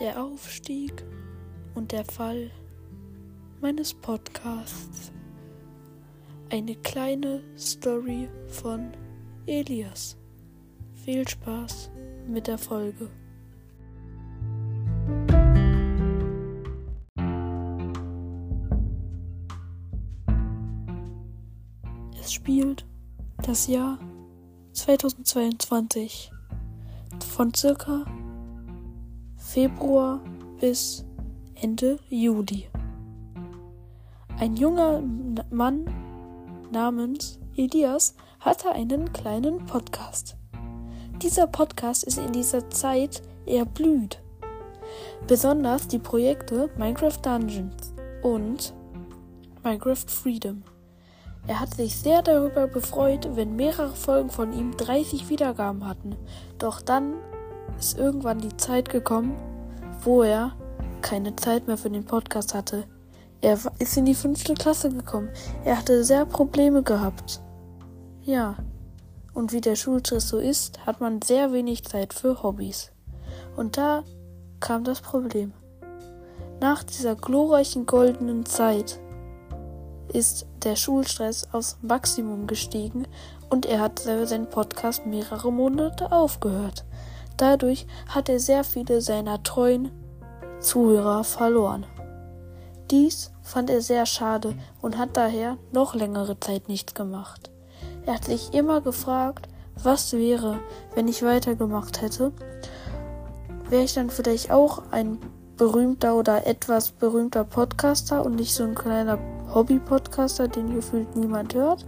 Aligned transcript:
der 0.00 0.18
Aufstieg 0.22 1.04
und 1.74 1.92
der 1.92 2.06
Fall 2.06 2.50
meines 3.60 3.92
Podcasts. 3.92 5.12
Eine 6.48 6.74
kleine 6.76 7.42
Story 7.56 8.28
von 8.48 8.92
Elias. 9.44 10.16
Viel 10.94 11.28
Spaß 11.28 11.90
mit 12.26 12.46
der 12.46 12.56
Folge. 12.56 13.10
Es 22.18 22.32
spielt 22.32 22.86
das 23.42 23.66
Jahr 23.66 23.98
2022 24.72 26.32
von 27.34 27.52
circa 27.52 28.06
Februar 29.52 30.20
bis 30.60 31.04
Ende 31.60 31.98
Juli. 32.08 32.68
Ein 34.38 34.54
junger 34.54 35.02
Mann 35.50 35.86
namens 36.70 37.40
Elias 37.56 38.14
hatte 38.38 38.70
einen 38.70 39.12
kleinen 39.12 39.66
Podcast. 39.66 40.36
Dieser 41.20 41.48
Podcast 41.48 42.04
ist 42.04 42.18
in 42.18 42.30
dieser 42.30 42.70
Zeit 42.70 43.22
eher 43.44 43.64
blüht. 43.64 44.22
Besonders 45.26 45.88
die 45.88 45.98
Projekte 45.98 46.70
Minecraft 46.76 47.18
Dungeons 47.20 47.92
und 48.22 48.72
Minecraft 49.64 50.06
Freedom. 50.06 50.62
Er 51.48 51.58
hat 51.58 51.74
sich 51.74 51.96
sehr 51.96 52.22
darüber 52.22 52.68
gefreut, 52.68 53.28
wenn 53.34 53.56
mehrere 53.56 53.96
Folgen 53.96 54.30
von 54.30 54.52
ihm 54.52 54.76
30 54.76 55.28
Wiedergaben 55.28 55.88
hatten. 55.88 56.14
Doch 56.60 56.80
dann 56.80 57.14
ist 57.78 57.98
irgendwann 57.98 58.38
die 58.38 58.56
Zeit 58.56 58.88
gekommen, 58.88 59.36
wo 60.02 60.22
er 60.22 60.52
keine 61.02 61.36
Zeit 61.36 61.66
mehr 61.66 61.76
für 61.76 61.90
den 61.90 62.04
Podcast 62.04 62.54
hatte. 62.54 62.84
Er 63.40 63.58
ist 63.78 63.96
in 63.96 64.04
die 64.04 64.14
fünfte 64.14 64.54
Klasse 64.54 64.90
gekommen. 64.90 65.30
Er 65.64 65.78
hatte 65.78 66.04
sehr 66.04 66.26
Probleme 66.26 66.82
gehabt. 66.82 67.40
Ja. 68.22 68.56
Und 69.32 69.52
wie 69.52 69.60
der 69.60 69.76
Schulstress 69.76 70.28
so 70.28 70.38
ist, 70.38 70.84
hat 70.86 71.00
man 71.00 71.22
sehr 71.22 71.52
wenig 71.52 71.84
Zeit 71.84 72.12
für 72.12 72.42
Hobbys. 72.42 72.90
Und 73.56 73.76
da 73.76 74.04
kam 74.58 74.84
das 74.84 75.00
Problem. 75.00 75.52
Nach 76.60 76.82
dieser 76.82 77.14
glorreichen 77.14 77.86
goldenen 77.86 78.44
Zeit 78.44 79.00
ist 80.12 80.46
der 80.64 80.76
Schulstress 80.76 81.48
aufs 81.52 81.78
Maximum 81.80 82.46
gestiegen 82.46 83.06
und 83.48 83.64
er 83.64 83.80
hat 83.80 84.00
seinen 84.00 84.48
Podcast 84.48 85.06
mehrere 85.06 85.52
Monate 85.52 86.12
aufgehört. 86.12 86.84
Dadurch 87.40 87.86
hat 88.06 88.28
er 88.28 88.38
sehr 88.38 88.64
viele 88.64 89.00
seiner 89.00 89.42
treuen 89.42 89.90
Zuhörer 90.60 91.24
verloren. 91.24 91.86
Dies 92.90 93.32
fand 93.40 93.70
er 93.70 93.80
sehr 93.80 94.04
schade 94.04 94.54
und 94.82 94.98
hat 94.98 95.16
daher 95.16 95.56
noch 95.72 95.94
längere 95.94 96.38
Zeit 96.38 96.68
nichts 96.68 96.92
gemacht. 96.92 97.50
Er 98.04 98.16
hat 98.16 98.26
sich 98.26 98.52
immer 98.52 98.82
gefragt, 98.82 99.48
was 99.82 100.12
wäre, 100.12 100.58
wenn 100.94 101.08
ich 101.08 101.22
weitergemacht 101.22 102.02
hätte. 102.02 102.32
Wäre 103.70 103.84
ich 103.84 103.94
dann 103.94 104.10
vielleicht 104.10 104.50
auch 104.50 104.82
ein 104.90 105.18
berühmter 105.56 106.16
oder 106.16 106.46
etwas 106.46 106.90
berühmter 106.90 107.44
Podcaster 107.44 108.22
und 108.22 108.34
nicht 108.34 108.52
so 108.52 108.64
ein 108.64 108.74
kleiner 108.74 109.18
Hobby-Podcaster, 109.54 110.46
den 110.46 110.74
gefühlt 110.74 111.16
niemand 111.16 111.54
hört? 111.54 111.86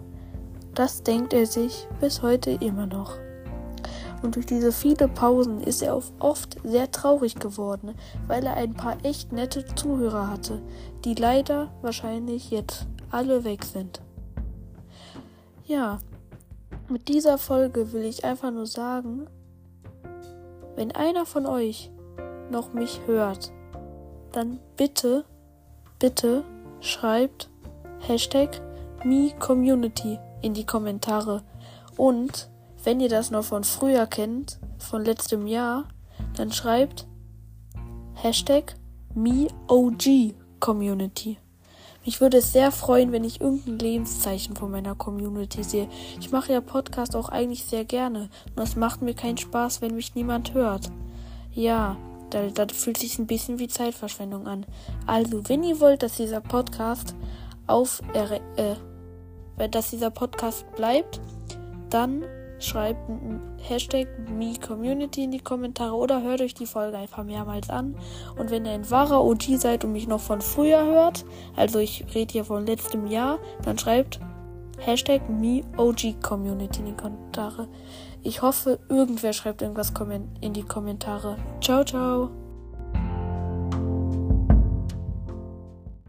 Das 0.75 1.03
denkt 1.03 1.35
er 1.35 1.45
sich 1.45 1.87
bis 2.01 2.23
heute 2.23 2.53
immer 2.53 2.87
noch 2.87 3.19
und 4.23 4.37
durch 4.37 4.47
diese 4.47 4.73
viele 4.73 5.09
Pausen 5.09 5.61
ist 5.61 5.83
er 5.83 6.01
oft 6.19 6.57
sehr 6.65 6.91
traurig 6.91 7.37
geworden, 7.37 7.95
weil 8.29 8.45
er 8.47 8.55
ein 8.55 8.75
paar 8.75 8.97
echt 9.05 9.33
nette 9.33 9.65
Zuhörer 9.75 10.31
hatte, 10.31 10.63
die 11.05 11.15
leider 11.15 11.73
wahrscheinlich 11.83 12.51
jetzt 12.51 12.87
alle 13.11 13.45
weg 13.45 13.65
sind. 13.65 14.01
Ja, 15.67 15.99
mit 16.89 17.09
dieser 17.09 17.39
Folge 17.39 17.93
will 17.93 18.05
ich 18.05 18.25
einfach 18.25 18.51
nur 18.51 18.67
sagen, 18.67 19.27
wenn 20.77 20.93
einer 20.93 21.27
von 21.27 21.47
euch 21.47 21.91
noch 22.51 22.73
mich 22.73 23.01
hört, 23.07 23.53
dann 24.33 24.59
bitte, 24.77 25.25
bitte 25.99 26.45
schreibt 26.81 27.51
Hashtag 28.01 28.61
MeCommunity 29.05 30.19
in 30.43 30.55
die 30.55 30.67
Kommentare 30.67 31.43
und 31.97 32.52
wenn 32.85 33.01
ihr 33.01 33.09
das 33.09 33.31
noch 33.31 33.45
von 33.45 33.65
früher 33.65 34.07
kennt, 34.07 34.61
von 34.79 35.03
letztem 35.05 35.47
Jahr, 35.47 35.89
dann 36.37 36.53
schreibt 36.53 37.07
Hashtag 38.15 38.75
MeOGCommunity. 39.15 41.39
Mich 42.05 42.21
würde 42.21 42.39
es 42.39 42.53
sehr 42.53 42.73
freuen, 42.73 43.13
wenn 43.13 43.23
ich 43.23 43.41
irgendein 43.41 43.79
Lebenszeichen 43.79 44.57
von 44.57 44.73
meiner 44.73 44.97
Community 44.97 45.63
sehe. 45.63 45.89
Ich 46.19 46.33
mache 46.33 46.53
ja 46.53 46.61
Podcast 46.61 47.15
auch 47.15 47.29
eigentlich 47.29 47.65
sehr 47.65 47.85
gerne. 47.85 48.29
Und 48.57 48.63
es 48.63 48.75
macht 48.75 49.03
mir 49.03 49.15
keinen 49.15 49.39
Spaß, 49.39 49.83
wenn 49.83 49.95
mich 49.95 50.17
niemand 50.17 50.53
hört. 50.53 50.91
Ja, 51.53 51.97
da, 52.31 52.49
da 52.49 52.67
fühlt 52.69 52.99
sich 52.99 53.19
ein 53.19 53.29
bisschen 53.29 53.61
wie 53.61 53.69
Zeitverschwendung 53.69 54.49
an. 54.49 54.67
Also, 55.07 55.49
wenn 55.49 55.63
ihr 55.63 55.79
wollt, 55.79 56.03
dass 56.03 56.17
dieser 56.17 56.41
Podcast 56.41 57.15
auf, 57.69 58.03
äh, 58.15 58.41
dass 59.69 59.91
dieser 59.91 60.11
Podcast 60.11 60.67
bleibt, 60.75 61.21
dann 61.89 62.25
schreibt 62.65 62.99
Hashtag 63.59 64.09
MeCommunity 64.29 65.25
in 65.25 65.31
die 65.31 65.41
Kommentare 65.41 65.95
oder 65.95 66.23
hört 66.23 66.41
euch 66.41 66.55
die 66.55 66.67
Folge 66.67 66.97
einfach 66.97 67.25
mehrmals 67.25 67.71
an. 67.71 67.97
Und 68.39 68.51
wenn 68.51 68.65
ihr 68.65 68.73
ein 68.73 68.91
wahrer 68.91 69.23
OG 69.25 69.59
seid 69.59 69.85
und 69.85 69.93
mich 69.93 70.09
noch 70.09 70.21
von 70.21 70.41
früher 70.41 70.85
hört, 70.85 71.25
also 71.57 71.79
ich 71.79 72.05
rede 72.15 72.33
hier 72.33 72.45
von 72.45 72.67
letztem 72.67 73.07
Jahr, 73.07 73.39
dann 73.65 73.79
schreibt 73.79 74.21
Hashtag 74.79 75.29
MeOGCommunity 75.29 76.81
in 76.81 76.87
die 76.87 76.97
Kommentare. 76.97 77.69
Ich 78.23 78.43
hoffe, 78.43 78.81
irgendwer 78.89 79.33
schreibt 79.33 79.63
irgendwas 79.63 79.93
in 80.41 80.53
die 80.53 80.63
Kommentare. 80.63 81.37
Ciao, 81.61 81.85
ciao. 81.85 82.42